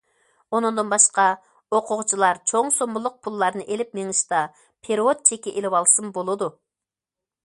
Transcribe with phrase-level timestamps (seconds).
[0.57, 1.25] ئۇنىڭدىن باشقا
[1.79, 4.39] ئوقۇغۇچىلار چوڭ سوممىلىق پۇللارنى ئېلىپ مېڭىشتا
[4.87, 6.49] پېرېۋوت چېكى ئېلىۋالسىمۇ بولىدۇ.